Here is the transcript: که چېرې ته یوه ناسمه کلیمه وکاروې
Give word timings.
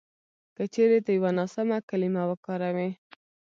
که 0.55 0.63
چېرې 0.73 0.99
ته 1.05 1.11
یوه 1.17 1.31
ناسمه 1.37 1.77
کلیمه 1.89 2.23
وکاروې 2.29 2.89